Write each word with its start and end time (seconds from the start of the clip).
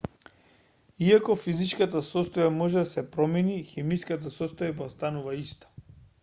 иако 1.09 1.35
физичката 1.41 2.01
состојба 2.07 2.55
може 2.55 2.79
да 2.79 2.87
се 2.93 3.03
промени 3.17 3.59
хемиската 3.75 4.33
состојба 4.39 4.87
останува 4.89 5.37
иста 5.45 5.73